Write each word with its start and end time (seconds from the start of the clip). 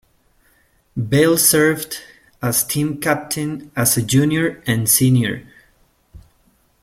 Bell 0.97 1.37
served 1.37 1.99
as 2.41 2.65
team 2.65 2.99
captain 2.99 3.69
as 3.75 3.97
a 3.97 4.01
junior 4.01 4.63
and 4.65 4.89
senior. 4.89 5.45